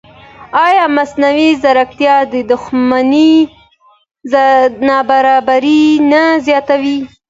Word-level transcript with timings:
ایا 0.65 0.85
مصنوعي 0.97 1.49
ځیرکتیا 1.61 2.15
د 2.29 2.51
شتمنۍ 2.63 3.33
نابرابري 4.87 5.83
نه 6.11 6.23
زیاتوي؟ 6.45 6.97